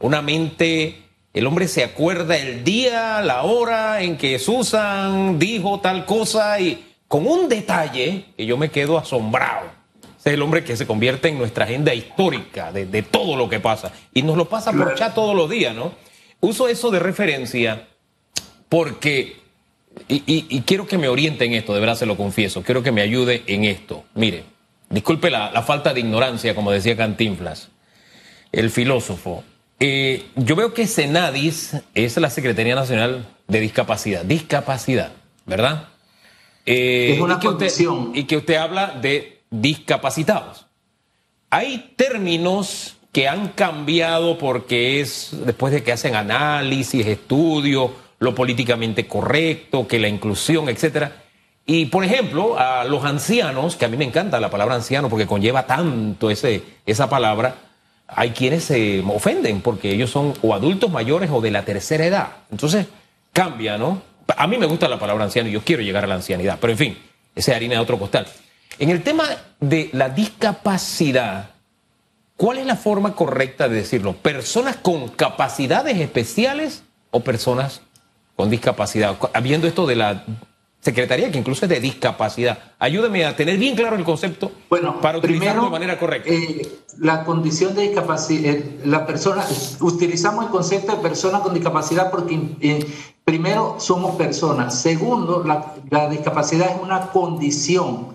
una 0.00 0.20
mente, 0.20 1.00
el 1.32 1.46
hombre 1.46 1.68
se 1.68 1.84
acuerda 1.84 2.36
el 2.36 2.64
día, 2.64 3.20
la 3.20 3.44
hora 3.44 4.02
en 4.02 4.18
que 4.18 4.40
Susan 4.40 5.38
dijo 5.38 5.78
tal 5.78 6.04
cosa 6.06 6.58
y 6.58 6.84
con 7.06 7.24
un 7.28 7.48
detalle 7.48 8.24
que 8.36 8.46
yo 8.46 8.56
me 8.56 8.72
quedo 8.72 8.98
asombrado. 8.98 9.70
Ese 10.22 10.30
es 10.30 10.34
el 10.34 10.42
hombre 10.42 10.62
que 10.62 10.76
se 10.76 10.86
convierte 10.86 11.28
en 11.28 11.36
nuestra 11.36 11.64
agenda 11.64 11.92
histórica 11.92 12.70
de, 12.70 12.86
de 12.86 13.02
todo 13.02 13.34
lo 13.34 13.48
que 13.48 13.58
pasa. 13.58 13.90
Y 14.14 14.22
nos 14.22 14.36
lo 14.36 14.48
pasa 14.48 14.70
por 14.72 14.94
chat 14.94 15.12
todos 15.16 15.34
los 15.34 15.50
días, 15.50 15.74
¿no? 15.74 15.92
Uso 16.38 16.68
eso 16.68 16.92
de 16.92 17.00
referencia 17.00 17.88
porque, 18.68 19.36
y, 20.06 20.60
quiero 20.60 20.86
que 20.86 20.96
me 20.96 21.08
oriente 21.08 21.44
en 21.44 21.54
esto, 21.54 21.74
de 21.74 21.80
verdad 21.80 21.96
se 21.96 22.06
lo 22.06 22.16
confieso, 22.16 22.62
quiero 22.62 22.84
que 22.84 22.92
me 22.92 23.02
ayude 23.02 23.42
en 23.48 23.64
esto. 23.64 24.04
Mire, 24.14 24.44
disculpe 24.88 25.28
la, 25.28 25.50
falta 25.62 25.92
de 25.92 26.00
ignorancia, 26.00 26.54
como 26.54 26.70
decía 26.70 26.96
Cantinflas, 26.96 27.68
el 28.52 28.70
filósofo. 28.70 29.42
Eh, 29.80 30.26
yo 30.36 30.54
veo 30.54 30.72
que 30.72 30.86
Senadis 30.86 31.76
es 31.94 32.16
la 32.16 32.30
Secretaría 32.30 32.76
Nacional 32.76 33.26
de 33.48 33.58
Discapacidad, 33.60 34.24
discapacidad, 34.24 35.10
¿verdad? 35.46 35.88
Eh, 36.64 37.14
es 37.14 37.20
una 37.20 37.40
y 38.14 38.20
y 38.20 38.24
que 38.24 38.36
usted 38.36 38.54
habla 38.54 38.98
de 39.02 39.41
discapacitados. 39.52 40.66
Hay 41.50 41.92
términos 41.96 42.96
que 43.12 43.28
han 43.28 43.48
cambiado 43.48 44.38
porque 44.38 45.00
es 45.00 45.30
después 45.44 45.72
de 45.72 45.84
que 45.84 45.92
hacen 45.92 46.16
análisis, 46.16 47.06
estudios, 47.06 47.90
lo 48.18 48.34
políticamente 48.34 49.06
correcto, 49.06 49.86
que 49.86 50.00
la 50.00 50.08
inclusión, 50.08 50.68
etcétera. 50.68 51.22
Y 51.66 51.86
por 51.86 52.04
ejemplo, 52.04 52.58
a 52.58 52.84
los 52.84 53.04
ancianos, 53.04 53.76
que 53.76 53.84
a 53.84 53.88
mí 53.88 53.96
me 53.96 54.04
encanta 54.04 54.40
la 54.40 54.50
palabra 54.50 54.74
anciano 54.74 55.08
porque 55.08 55.26
conlleva 55.26 55.66
tanto 55.66 56.30
ese, 56.30 56.62
esa 56.86 57.08
palabra, 57.08 57.56
hay 58.08 58.30
quienes 58.30 58.64
se 58.64 59.00
ofenden 59.00 59.60
porque 59.60 59.92
ellos 59.92 60.10
son 60.10 60.34
o 60.42 60.54
adultos 60.54 60.90
mayores 60.90 61.30
o 61.30 61.40
de 61.40 61.50
la 61.50 61.64
tercera 61.64 62.06
edad. 62.06 62.28
Entonces, 62.50 62.86
cambia, 63.32 63.78
¿no? 63.78 64.02
A 64.36 64.46
mí 64.46 64.56
me 64.56 64.66
gusta 64.66 64.88
la 64.88 64.98
palabra 64.98 65.24
anciano 65.24 65.48
y 65.48 65.52
yo 65.52 65.62
quiero 65.62 65.82
llegar 65.82 66.04
a 66.04 66.06
la 66.06 66.14
ancianidad, 66.14 66.58
pero 66.60 66.72
en 66.72 66.78
fin, 66.78 66.98
esa 67.34 67.52
es 67.52 67.56
harina 67.56 67.74
de 67.74 67.80
otro 67.80 67.98
costal. 67.98 68.26
En 68.78 68.90
el 68.90 69.02
tema 69.02 69.24
de 69.60 69.90
la 69.92 70.08
discapacidad, 70.08 71.52
¿Cuál 72.42 72.58
es 72.58 72.66
la 72.66 72.74
forma 72.74 73.14
correcta 73.14 73.68
de 73.68 73.76
decirlo? 73.76 74.14
¿Personas 74.14 74.74
con 74.74 75.06
capacidades 75.10 75.96
especiales 76.00 76.82
o 77.12 77.20
personas 77.20 77.82
con 78.34 78.50
discapacidad? 78.50 79.16
Habiendo 79.32 79.68
esto 79.68 79.86
de 79.86 79.94
la 79.94 80.24
Secretaría, 80.80 81.30
que 81.30 81.38
incluso 81.38 81.64
es 81.66 81.68
de 81.68 81.78
discapacidad. 81.78 82.58
Ayúdeme 82.80 83.24
a 83.24 83.36
tener 83.36 83.58
bien 83.58 83.76
claro 83.76 83.94
el 83.94 84.02
concepto 84.02 84.50
bueno, 84.68 85.00
para 85.00 85.18
utilizarlo 85.18 85.66
de 85.66 85.70
manera 85.70 85.96
correcta. 86.00 86.28
Eh, 86.28 86.68
la 86.98 87.22
condición 87.22 87.76
de 87.76 87.82
discapacidad, 87.82 88.54
eh, 88.54 88.80
la 88.86 89.06
persona, 89.06 89.44
utilizamos 89.78 90.46
el 90.46 90.50
concepto 90.50 90.96
de 90.96 91.00
persona 91.00 91.38
con 91.38 91.54
discapacidad 91.54 92.10
porque 92.10 92.40
eh, 92.60 92.84
primero 93.24 93.76
somos 93.78 94.16
personas. 94.16 94.80
Segundo, 94.80 95.44
la, 95.44 95.74
la 95.90 96.08
discapacidad 96.08 96.74
es 96.74 96.82
una 96.82 97.12
condición 97.12 98.11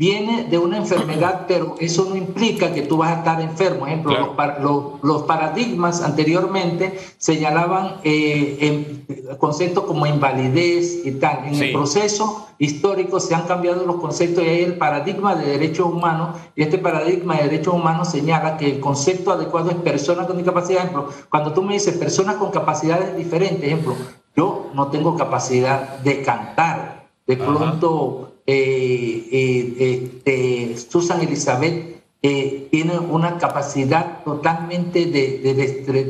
viene 0.00 0.44
de 0.44 0.56
una 0.56 0.78
enfermedad, 0.78 1.44
pero 1.48 1.74
eso 1.78 2.06
no 2.08 2.16
implica 2.16 2.72
que 2.72 2.80
tú 2.80 2.96
vas 2.96 3.10
a 3.10 3.18
estar 3.18 3.38
enfermo. 3.42 3.80
Por 3.80 3.88
ejemplo, 3.88 4.98
los, 5.02 5.22
paradigmas 5.24 6.00
anteriormente 6.00 6.98
señalaban 7.18 7.96
eh, 8.02 9.04
conceptos 9.38 9.84
como 9.84 10.06
invalidez 10.06 11.04
y 11.04 11.12
tal. 11.12 11.48
En 11.48 11.54
el 11.54 11.72
proceso 11.72 12.48
histórico 12.58 13.20
se 13.20 13.34
han 13.34 13.42
cambiado 13.46 13.84
los 13.84 13.96
conceptos 13.96 14.42
y 14.42 14.48
hay 14.48 14.62
el 14.62 14.78
paradigma 14.78 15.34
de 15.34 15.50
derechos 15.50 15.86
humanos 15.86 16.38
y 16.56 16.62
este 16.62 16.78
paradigma 16.78 17.36
de 17.36 17.42
derechos 17.50 17.74
humanos 17.74 18.10
señala 18.10 18.56
que 18.56 18.70
el 18.70 18.80
concepto 18.80 19.32
adecuado 19.32 19.68
es 19.68 19.76
persona 19.76 20.26
con 20.26 20.38
discapacidad. 20.38 20.80
Ejemplo, 20.80 21.10
cuando 21.28 21.52
tú 21.52 21.62
me 21.62 21.74
dices 21.74 21.98
personas 21.98 22.36
con 22.36 22.50
capacidades 22.50 23.14
diferentes, 23.18 23.64
ejemplo, 23.64 23.94
yo 24.34 24.70
no 24.72 24.88
tengo 24.88 25.14
capacidad 25.14 25.98
de 25.98 26.22
cantar. 26.22 27.00
De 27.26 27.36
pronto 27.36 28.29
eh, 28.29 28.29
eh, 28.46 30.20
eh, 30.24 30.76
Susan 30.88 31.20
Elizabeth 31.20 32.00
tiene 32.20 32.98
una 32.98 33.38
capacidad 33.38 34.22
totalmente 34.24 35.06
de, 35.06 35.54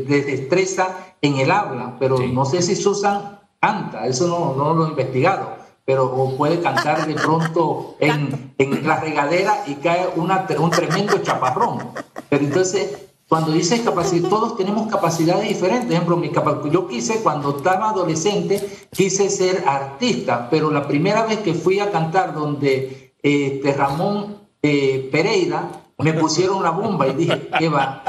destreza 0.07 1.15
en 1.23 1.37
el 1.37 1.51
habla, 1.51 1.97
pero 2.01 2.19
no 2.19 2.45
sé 2.45 2.63
si 2.63 2.75
Susan 2.75 3.39
canta, 3.61 4.07
eso 4.07 4.27
no, 4.27 4.55
no 4.57 4.75
lo 4.75 4.87
he 4.87 4.91
investigado, 4.91 5.57
pero 5.85 6.35
puede 6.37 6.61
cantar 6.61 7.07
de 7.07 7.15
pronto 7.15 7.97
en, 8.01 8.55
en 8.59 8.87
la 8.87 8.99
regadera 9.01 9.63
y 9.67 9.75
cae 9.75 10.09
una, 10.17 10.47
un 10.59 10.71
tremendo 10.71 11.19
chaparrón. 11.19 11.91
Pero 12.29 12.45
entonces 12.45 13.10
cuando 13.31 13.53
dices 13.53 13.83
capacidad, 13.83 14.29
todos 14.29 14.57
tenemos 14.57 14.89
capacidades 14.89 15.47
diferentes. 15.47 15.87
Por 15.87 15.93
ejemplo, 15.95 16.17
mi 16.17 16.33
yo 16.73 16.89
quise, 16.89 17.23
cuando 17.23 17.59
estaba 17.59 17.91
adolescente, 17.91 18.61
quise 18.91 19.31
ser 19.31 19.63
artista, 19.69 20.49
pero 20.51 20.69
la 20.69 20.89
primera 20.89 21.25
vez 21.25 21.39
que 21.39 21.55
fui 21.55 21.79
a 21.79 21.93
cantar 21.93 22.35
donde 22.35 23.15
este, 23.23 23.73
Ramón 23.73 24.37
eh, 24.61 25.09
Pereira, 25.13 25.71
me 25.99 26.13
pusieron 26.15 26.57
una 26.57 26.71
bomba 26.71 27.07
y 27.07 27.13
dije, 27.13 27.49
¿qué 27.57 27.69
va? 27.69 28.03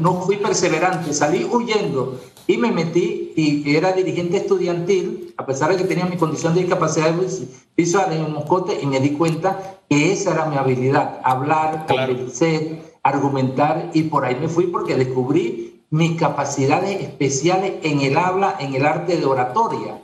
no 0.00 0.20
fui 0.20 0.36
perseverante, 0.36 1.12
salí 1.12 1.44
huyendo 1.44 2.20
y 2.46 2.56
me 2.56 2.70
metí 2.70 3.32
y 3.34 3.74
era 3.74 3.92
dirigente 3.92 4.36
estudiantil, 4.36 5.34
a 5.36 5.44
pesar 5.44 5.70
de 5.70 5.76
que 5.76 5.88
tenía 5.88 6.04
mi 6.04 6.16
condición 6.16 6.54
de 6.54 6.60
discapacidad 6.60 7.12
visual 7.76 8.12
en 8.12 8.22
un 8.22 8.32
moscote 8.32 8.78
y 8.80 8.86
me 8.86 9.00
di 9.00 9.10
cuenta 9.10 9.80
que 9.88 10.12
esa 10.12 10.34
era 10.34 10.46
mi 10.46 10.56
habilidad, 10.56 11.20
hablar, 11.24 11.86
convencer, 11.88 12.87
argumentar 13.08 13.90
y 13.94 14.04
por 14.04 14.24
ahí 14.24 14.36
me 14.40 14.48
fui 14.48 14.66
porque 14.66 14.94
descubrí 14.94 15.82
mis 15.90 16.18
capacidades 16.18 17.00
especiales 17.00 17.74
en 17.82 18.00
el 18.00 18.16
habla, 18.16 18.56
en 18.60 18.74
el 18.74 18.84
arte 18.84 19.16
de 19.16 19.24
oratoria. 19.24 20.02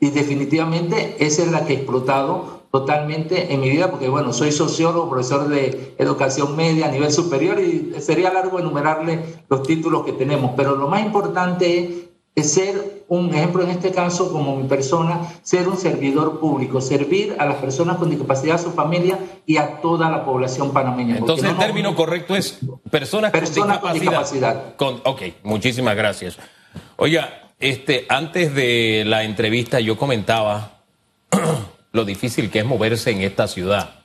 Y 0.00 0.10
definitivamente 0.10 1.16
esa 1.18 1.42
es 1.42 1.50
la 1.50 1.64
que 1.64 1.74
he 1.74 1.76
explotado 1.76 2.56
totalmente 2.70 3.54
en 3.54 3.60
mi 3.60 3.70
vida, 3.70 3.90
porque 3.90 4.08
bueno, 4.08 4.32
soy 4.32 4.52
sociólogo, 4.52 5.08
profesor 5.08 5.48
de 5.48 5.94
educación 5.98 6.56
media 6.56 6.86
a 6.86 6.90
nivel 6.90 7.10
superior 7.10 7.58
y 7.58 7.94
sería 8.00 8.32
largo 8.32 8.58
enumerarle 8.58 9.20
los 9.48 9.62
títulos 9.62 10.04
que 10.04 10.12
tenemos, 10.12 10.52
pero 10.56 10.76
lo 10.76 10.88
más 10.88 11.02
importante 11.02 11.78
es 11.78 11.90
es 12.36 12.52
ser 12.52 13.04
un 13.08 13.34
ejemplo 13.34 13.62
en 13.62 13.70
este 13.70 13.92
caso 13.92 14.30
como 14.30 14.56
mi 14.56 14.68
persona, 14.68 15.26
ser 15.42 15.68
un 15.68 15.78
servidor 15.78 16.38
público, 16.38 16.82
servir 16.82 17.34
a 17.38 17.46
las 17.46 17.56
personas 17.56 17.96
con 17.96 18.10
discapacidad, 18.10 18.56
a 18.56 18.58
su 18.58 18.72
familia 18.72 19.18
y 19.46 19.56
a 19.56 19.80
toda 19.80 20.10
la 20.10 20.22
población 20.22 20.70
panameña. 20.74 21.16
Entonces 21.16 21.48
el 21.48 21.56
término 21.56 21.94
correcto 21.94 22.36
es 22.36 22.58
personas, 22.90 23.32
con 23.32 23.94
discapacidad. 23.94 24.74
ok, 24.78 25.22
muchísimas 25.44 25.96
gracias. 25.96 26.36
Oiga, 26.96 27.52
este, 27.58 28.04
antes 28.10 28.54
de 28.54 29.04
la 29.06 29.24
entrevista 29.24 29.80
yo 29.80 29.96
comentaba 29.96 30.82
lo 31.92 32.04
difícil 32.04 32.50
que 32.50 32.58
es 32.58 32.66
moverse 32.66 33.12
en 33.12 33.22
esta 33.22 33.48
ciudad. 33.48 34.00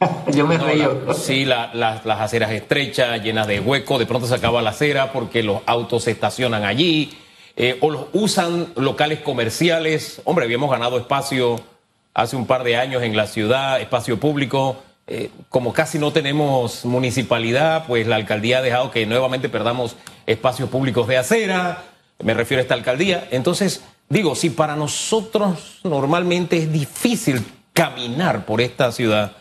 Yo 0.32 0.46
me 0.46 0.56
río. 0.56 1.12
sí, 1.12 1.44
las 1.44 2.06
aceras 2.06 2.50
estrechas, 2.52 3.22
llenas 3.22 3.46
de 3.46 3.60
huecos, 3.60 3.98
de 3.98 4.06
pronto 4.06 4.26
se 4.26 4.34
acaba 4.34 4.62
la 4.62 4.70
acera 4.70 5.12
porque 5.12 5.42
los 5.42 5.60
autos 5.66 6.04
se 6.04 6.10
estacionan 6.10 6.64
allí 6.64 7.16
eh, 7.56 7.78
o 7.80 7.90
los 7.90 8.06
usan 8.12 8.72
locales 8.76 9.20
comerciales. 9.20 10.20
Hombre, 10.24 10.44
habíamos 10.44 10.70
ganado 10.70 10.98
espacio 10.98 11.60
hace 12.14 12.36
un 12.36 12.46
par 12.46 12.64
de 12.64 12.76
años 12.76 13.02
en 13.02 13.16
la 13.16 13.26
ciudad, 13.26 13.80
espacio 13.80 14.18
público. 14.18 14.82
Eh, 15.06 15.30
como 15.48 15.72
casi 15.72 15.98
no 15.98 16.12
tenemos 16.12 16.84
municipalidad, 16.84 17.86
pues 17.86 18.06
la 18.06 18.16
alcaldía 18.16 18.58
ha 18.58 18.62
dejado 18.62 18.90
que 18.90 19.06
nuevamente 19.06 19.48
perdamos 19.48 19.96
espacios 20.26 20.68
públicos 20.68 21.08
de 21.08 21.18
acera. 21.18 21.84
Me 22.22 22.34
refiero 22.34 22.60
a 22.60 22.62
esta 22.62 22.74
alcaldía. 22.74 23.26
Entonces, 23.30 23.82
digo, 24.08 24.34
si 24.34 24.50
para 24.50 24.76
nosotros 24.76 25.80
normalmente 25.82 26.58
es 26.58 26.72
difícil 26.72 27.44
caminar 27.72 28.44
por 28.44 28.60
esta 28.60 28.92
ciudad, 28.92 29.32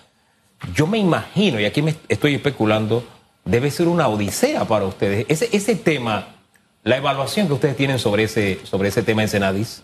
yo 0.74 0.88
me 0.88 0.98
imagino, 0.98 1.60
y 1.60 1.66
aquí 1.66 1.82
me 1.82 1.96
estoy 2.08 2.36
especulando, 2.36 3.04
debe 3.46 3.72
ser 3.72 3.88
una 3.88 4.08
odisea 4.08 4.66
para 4.66 4.86
ustedes. 4.86 5.26
Ese, 5.30 5.50
ese 5.52 5.76
tema 5.76 6.39
la 6.90 6.98
evaluación 6.98 7.46
que 7.46 7.54
ustedes 7.54 7.78
tienen 7.78 8.00
sobre 8.00 8.24
ese, 8.24 8.60
sobre 8.64 8.90
ese 8.90 9.04
tema 9.04 9.22
en 9.22 9.30
Senadis. 9.30 9.84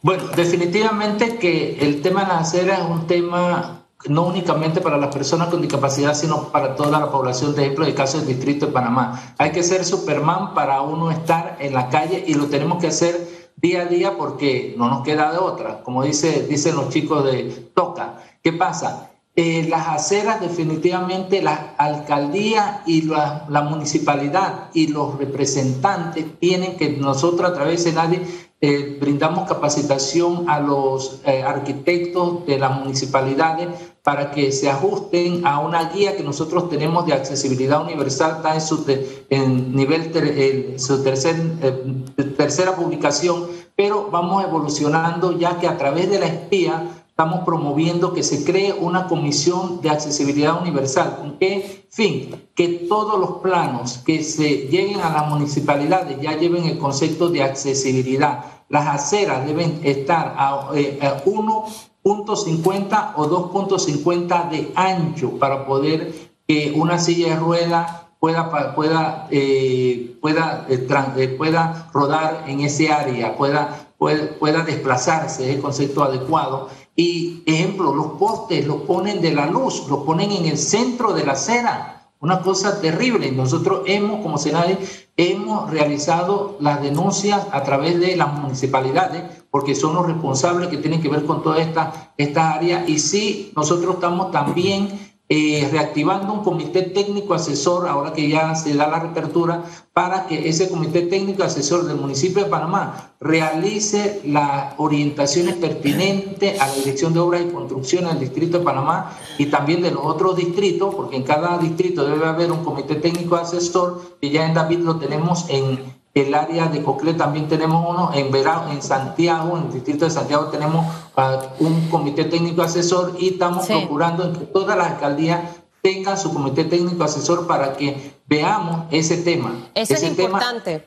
Bueno, 0.00 0.24
definitivamente 0.34 1.36
que 1.36 1.76
el 1.80 2.00
tema 2.00 2.22
de 2.22 2.28
la 2.28 2.38
acera 2.38 2.76
es 2.76 2.84
un 2.88 3.06
tema 3.06 3.82
no 4.06 4.28
únicamente 4.28 4.80
para 4.80 4.96
las 4.96 5.14
personas 5.14 5.48
con 5.48 5.60
discapacidad, 5.60 6.14
sino 6.14 6.48
para 6.48 6.74
toda 6.76 6.98
la 6.98 7.10
población, 7.10 7.54
de 7.54 7.64
ejemplo, 7.64 7.84
el 7.84 7.94
caso 7.94 8.16
del 8.16 8.28
Distrito 8.28 8.68
de 8.68 8.72
Panamá. 8.72 9.34
Hay 9.36 9.52
que 9.52 9.62
ser 9.62 9.84
Superman 9.84 10.54
para 10.54 10.80
uno 10.80 11.10
estar 11.10 11.58
en 11.60 11.74
la 11.74 11.90
calle 11.90 12.24
y 12.26 12.32
lo 12.32 12.46
tenemos 12.46 12.78
que 12.78 12.86
hacer 12.86 13.50
día 13.56 13.82
a 13.82 13.84
día 13.84 14.16
porque 14.16 14.74
no 14.78 14.88
nos 14.88 15.02
queda 15.02 15.32
de 15.32 15.38
otra. 15.38 15.82
Como 15.82 16.02
dice, 16.02 16.46
dicen 16.48 16.74
los 16.74 16.88
chicos 16.88 17.22
de 17.22 17.70
Toca. 17.74 18.14
¿Qué 18.42 18.54
pasa? 18.54 19.09
Eh, 19.42 19.66
las 19.70 19.88
aceras 19.88 20.38
definitivamente 20.38 21.40
la 21.40 21.74
alcaldía 21.78 22.82
y 22.84 23.00
la, 23.00 23.46
municipalidad 23.70 24.68
y 24.74 24.88
los 24.88 25.16
representantes 25.16 26.26
tienen 26.38 26.76
que 26.76 26.90
nosotros 26.90 27.50
a 27.50 27.54
través 27.54 27.84
de 27.84 27.94
nadie 27.94 28.20
eh, 28.60 28.98
brindamos 29.00 29.48
capacitación 29.48 30.50
a 30.50 30.60
los 30.60 31.22
eh, 31.24 31.42
arquitectos 31.42 32.44
de 32.44 32.58
las 32.58 32.80
municipalidades 32.80 33.68
para 34.02 34.30
que 34.30 34.52
se 34.52 34.68
ajusten 34.68 35.46
a 35.46 35.60
una 35.60 35.90
guía 35.90 36.18
que 36.18 36.22
nosotros 36.22 36.68
tenemos 36.68 37.06
de 37.06 37.14
accesibilidad 37.14 37.82
universal, 37.82 38.36
está 38.36 38.52
en 38.52 38.60
su 38.60 38.84
en 39.30 39.74
nivel 39.74 40.78
su 40.78 41.02
tercer, 41.02 41.36
eh, 41.62 42.24
tercera 42.36 42.76
publicación, 42.76 43.46
pero 43.74 44.10
vamos 44.10 44.44
evolucionando 44.44 45.32
ya 45.38 45.58
que 45.58 45.66
a 45.66 45.78
través 45.78 46.10
de 46.10 46.18
la 46.18 46.26
espía 46.26 46.99
estamos 47.20 47.44
promoviendo 47.44 48.14
que 48.14 48.22
se 48.22 48.46
cree 48.46 48.72
una 48.72 49.06
comisión 49.06 49.82
de 49.82 49.90
accesibilidad 49.90 50.58
universal. 50.58 51.18
¿Con 51.20 51.36
qué 51.36 51.84
fin? 51.90 52.48
Que 52.54 52.86
todos 52.88 53.20
los 53.20 53.42
planos 53.42 53.98
que 53.98 54.24
se 54.24 54.68
lleguen 54.68 55.00
a 55.00 55.10
las 55.10 55.28
municipalidades 55.28 56.18
ya 56.18 56.38
lleven 56.38 56.64
el 56.64 56.78
concepto 56.78 57.28
de 57.28 57.42
accesibilidad. 57.42 58.46
Las 58.70 58.86
aceras 58.86 59.44
deben 59.44 59.80
estar 59.84 60.34
a, 60.38 60.70
eh, 60.74 60.98
a 61.02 61.22
1.50 61.26 63.12
o 63.16 63.28
2.50 63.28 64.48
de 64.48 64.72
ancho 64.74 65.32
para 65.38 65.66
poder 65.66 66.14
que 66.48 66.72
una 66.74 66.98
silla 66.98 67.34
de 67.34 67.36
rueda 67.36 68.10
pueda, 68.20 68.74
pueda, 68.74 69.26
eh, 69.30 70.16
pueda, 70.20 70.66
eh, 70.68 70.86
eh, 71.16 71.28
pueda 71.28 71.90
rodar 71.92 72.44
en 72.46 72.60
ese 72.60 72.92
área, 72.92 73.36
pueda, 73.36 73.88
pueda 73.98 74.62
desplazarse, 74.62 75.50
es 75.50 75.56
el 75.56 75.62
concepto 75.62 76.04
adecuado. 76.04 76.68
Y 77.00 77.42
ejemplo, 77.46 77.94
los 77.94 78.08
postes 78.18 78.66
los 78.66 78.82
ponen 78.82 79.22
de 79.22 79.32
la 79.32 79.46
luz, 79.46 79.86
los 79.88 80.00
ponen 80.00 80.32
en 80.32 80.44
el 80.44 80.58
centro 80.58 81.14
de 81.14 81.24
la 81.24 81.32
acera. 81.32 82.10
Una 82.20 82.42
cosa 82.42 82.78
terrible. 82.78 83.32
Nosotros 83.32 83.84
hemos, 83.86 84.20
como 84.20 84.36
Senado, 84.36 84.76
hemos 85.16 85.70
realizado 85.70 86.58
las 86.60 86.82
denuncias 86.82 87.46
a 87.52 87.62
través 87.62 87.98
de 87.98 88.16
las 88.16 88.38
municipalidades, 88.38 89.22
porque 89.50 89.74
son 89.74 89.94
los 89.94 90.04
responsables 90.04 90.68
que 90.68 90.76
tienen 90.76 91.00
que 91.00 91.08
ver 91.08 91.24
con 91.24 91.42
toda 91.42 91.62
esta, 91.62 92.12
esta 92.18 92.52
área. 92.52 92.84
Y 92.86 92.98
sí, 92.98 93.50
nosotros 93.56 93.94
estamos 93.94 94.30
también 94.30 95.09
eh, 95.32 95.68
reactivando 95.70 96.32
un 96.32 96.42
comité 96.42 96.82
técnico 96.82 97.34
asesor, 97.34 97.86
ahora 97.86 98.12
que 98.12 98.28
ya 98.28 98.56
se 98.56 98.74
da 98.74 98.88
la 98.88 98.98
reapertura, 98.98 99.62
para 99.92 100.26
que 100.26 100.48
ese 100.48 100.68
comité 100.68 101.02
técnico 101.02 101.44
asesor 101.44 101.84
del 101.84 101.98
municipio 101.98 102.42
de 102.42 102.50
Panamá 102.50 103.12
realice 103.20 104.22
las 104.24 104.74
orientaciones 104.78 105.54
pertinentes 105.54 106.60
a 106.60 106.66
la 106.66 106.74
Dirección 106.74 107.14
de 107.14 107.20
Obras 107.20 107.42
y 107.42 107.52
Construcción 107.52 108.06
del 108.06 108.18
Distrito 108.18 108.58
de 108.58 108.64
Panamá 108.64 109.12
y 109.38 109.46
también 109.46 109.82
de 109.82 109.92
los 109.92 110.04
otros 110.04 110.34
distritos, 110.34 110.92
porque 110.96 111.14
en 111.14 111.22
cada 111.22 111.58
distrito 111.58 112.04
debe 112.04 112.26
haber 112.26 112.50
un 112.50 112.64
comité 112.64 112.96
técnico 112.96 113.36
asesor, 113.36 114.02
que 114.20 114.30
ya 114.30 114.46
en 114.46 114.54
David 114.54 114.80
lo 114.80 114.96
tenemos 114.96 115.46
en 115.48 115.99
el 116.14 116.34
área 116.34 116.66
de 116.66 116.82
Coclé 116.82 117.14
también 117.14 117.48
tenemos 117.48 117.88
uno, 117.88 118.10
en 118.14 118.30
Verano, 118.30 118.72
en 118.72 118.82
Santiago, 118.82 119.56
en 119.56 119.66
el 119.66 119.72
distrito 119.72 120.04
de 120.04 120.10
Santiago 120.10 120.46
tenemos 120.46 120.84
uh, 121.16 121.64
un 121.64 121.88
comité 121.88 122.24
técnico 122.24 122.62
asesor 122.62 123.14
y 123.18 123.34
estamos 123.34 123.66
procurando 123.66 124.32
que 124.32 124.46
todas 124.46 124.76
las 124.76 124.92
alcaldías 124.92 125.40
tengan 125.82 126.18
su 126.18 126.34
comité 126.34 126.64
técnico 126.64 127.04
asesor 127.04 127.46
para 127.46 127.74
que 127.74 128.14
veamos 128.26 128.86
ese 128.90 129.18
tema. 129.18 129.70
Eso 129.74 129.94
es 129.94 130.02
importante. 130.02 130.86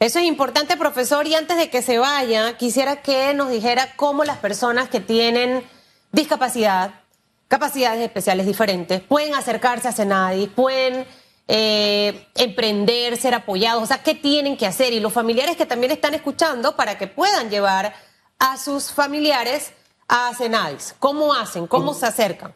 Eso 0.00 0.20
es 0.20 0.26
importante, 0.26 0.76
profesor. 0.76 1.26
Y 1.26 1.34
antes 1.34 1.56
de 1.56 1.70
que 1.70 1.82
se 1.82 1.98
vaya, 1.98 2.56
quisiera 2.56 3.02
que 3.02 3.34
nos 3.34 3.50
dijera 3.50 3.96
cómo 3.96 4.24
las 4.24 4.38
personas 4.38 4.88
que 4.88 5.00
tienen 5.00 5.64
discapacidad, 6.12 7.00
capacidades 7.48 8.00
especiales 8.02 8.46
diferentes, 8.46 9.00
pueden 9.00 9.34
acercarse 9.34 9.88
a 9.88 9.92
Senadi, 9.92 10.46
pueden 10.46 11.04
eh, 11.48 12.28
emprender, 12.34 13.16
ser 13.16 13.34
apoyados? 13.34 13.82
O 13.82 13.86
sea, 13.86 14.02
¿qué 14.02 14.14
tienen 14.14 14.56
que 14.56 14.66
hacer? 14.66 14.92
Y 14.92 15.00
los 15.00 15.12
familiares 15.12 15.56
que 15.56 15.66
también 15.66 15.90
están 15.90 16.14
escuchando 16.14 16.76
para 16.76 16.98
que 16.98 17.06
puedan 17.06 17.50
llevar 17.50 17.94
a 18.38 18.56
sus 18.58 18.92
familiares 18.92 19.72
a 20.06 20.32
Senadis. 20.34 20.94
¿Cómo 20.98 21.34
hacen? 21.34 21.66
¿Cómo 21.66 21.94
se 21.94 22.06
acercan? 22.06 22.54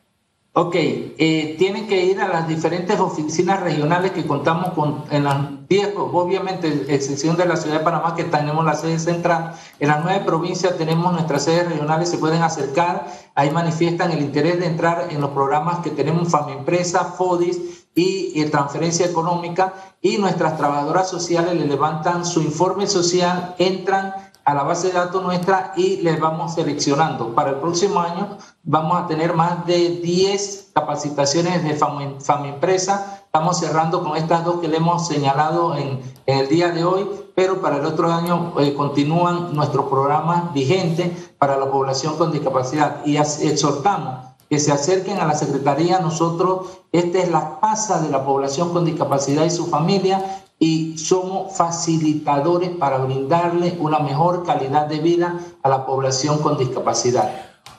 Ok, 0.55 0.75
eh, 0.75 1.55
tienen 1.59 1.89
que 1.89 2.05
ir 2.05 2.21
a 2.21 2.29
las 2.29 2.47
diferentes 2.47 3.01
oficinas 3.01 3.61
regionales 3.61 4.11
que 4.11 4.27
contamos 4.27 4.75
con, 4.75 5.05
en 5.11 5.25
las 5.25 5.67
10, 5.67 5.95
obviamente, 5.97 6.95
excepción 6.95 7.39
de 7.39 7.47
la 7.47 7.57
ciudad 7.57 7.79
de 7.79 7.85
Panamá, 7.85 8.15
que 8.15 8.25
tenemos 8.25 8.63
la 8.63 8.75
sede 8.75 8.99
central. 8.99 9.55
En 9.81 9.89
las 9.89 10.05
nueve 10.05 10.23
provincias 10.27 10.77
tenemos 10.77 11.11
nuestras 11.11 11.45
sedes 11.45 11.71
regionales, 11.71 12.11
se 12.11 12.19
pueden 12.19 12.43
acercar, 12.43 13.07
ahí 13.35 13.51
manifiestan 13.51 14.11
el 14.11 14.21
interés 14.21 14.61
de 14.61 14.67
entrar 14.67 15.07
en 15.09 15.23
los 15.23 15.31
programas 15.31 15.79
que 15.79 15.89
tenemos 15.89 16.29
Empresa, 16.51 17.15
FODIS 17.17 17.82
y, 17.95 18.45
transferencia 18.47 19.07
económica, 19.07 19.75
y 20.01 20.19
nuestras 20.19 20.57
trabajadoras 20.57 21.09
sociales 21.09 21.55
le 21.55 21.67
levantan 21.67 22.25
su 22.25 22.41
informe 22.41 22.87
social, 22.87 23.55
entran 23.59 24.15
a 24.45 24.55
la 24.55 24.65
base 24.65 24.89
de 24.89 24.95
datos 24.95 25.23
nuestra 25.23 25.73
y 25.77 25.99
les 25.99 26.19
vamos 26.19 26.55
seleccionando. 26.55 27.35
Para 27.35 27.51
el 27.51 27.57
próximo 27.57 28.01
año 28.01 28.37
vamos 28.65 29.03
a 29.03 29.07
tener 29.07 29.35
más 29.35 29.67
de 29.67 30.01
10 30.03 30.71
capacitaciones 30.75 31.63
de 31.63 31.75
Fama 31.75 32.49
Empresa. 32.49 33.23
Estamos 33.25 33.61
cerrando 33.61 34.03
con 34.03 34.17
estas 34.17 34.45
dos 34.45 34.61
que 34.61 34.69
le 34.69 34.79
hemos 34.79 35.07
señalado 35.07 35.77
en, 35.77 36.01
el 36.27 36.49
día 36.49 36.71
de 36.71 36.85
hoy, 36.85 37.09
pero 37.35 37.61
para 37.61 37.77
el 37.77 37.87
otro 37.87 38.13
año 38.13 38.53
eh, 38.59 38.75
continúan 38.75 39.55
nuestros 39.55 39.87
programas 39.87 40.53
vigentes 40.53 41.31
para 41.39 41.57
la 41.57 41.71
población 41.71 42.17
con 42.17 42.33
discapacidad 42.33 43.05
y 43.05 43.17
exhortamos 43.17 44.32
que 44.53 44.59
se 44.59 44.71
acerquen 44.71 45.19
a 45.19 45.25
la 45.25 45.35
Secretaría. 45.35 45.99
Nosotros, 46.01 46.81
esta 46.93 47.21
es 47.21 47.31
la 47.31 47.59
pasa 47.59 48.03
de 48.03 48.11
la 48.11 48.23
población 48.23 48.71
con 48.75 48.85
discapacidad 48.85 49.47
y 49.47 49.51
su 49.51 49.67
familia 49.69 50.43
y 50.59 50.99
somos 50.99 51.57
facilitadores 51.57 52.69
para 52.69 52.99
brindarle 52.99 53.75
una 53.79 54.01
mejor 54.01 54.45
calidad 54.45 54.89
de 54.89 54.99
vida 54.99 55.39
a 55.63 55.69
la 55.71 55.87
población 55.87 56.43
con 56.43 56.59
discapacidad. 56.59 57.33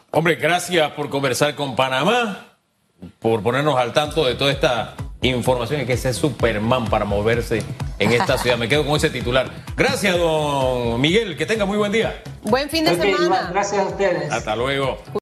Hombre, 0.10 0.34
gracias 0.34 0.92
por 0.94 1.12
conversar 1.12 1.54
con 1.54 1.76
Panamá, 1.76 2.58
por 3.20 3.44
ponernos 3.44 3.78
al 3.78 3.94
tanto 3.94 4.26
de 4.26 4.34
toda 4.34 4.52
esta 4.52 4.96
información 5.22 5.82
y 5.82 5.86
que 5.86 5.94
ese 5.94 6.12
Superman 6.12 6.86
para 6.86 7.06
moverse 7.06 7.62
en 8.00 8.14
esta 8.14 8.40
ciudad. 8.40 8.58
Me 8.58 8.68
quedo 8.68 8.84
con 8.84 8.96
ese 8.96 9.12
titular. 9.12 9.48
Gracias, 9.78 10.18
don 10.18 11.00
Miguel, 11.00 11.38
que 11.38 11.46
tenga 11.46 11.66
muy 11.66 11.78
buen 11.78 11.92
día. 11.92 12.24
Buen 12.42 12.68
fin 12.68 12.84
de 12.84 12.96
semana. 12.96 13.52
gracias 13.52 13.80
a 13.80 13.90
ustedes. 13.90 14.32
Hasta 14.32 14.56
luego. 14.56 14.98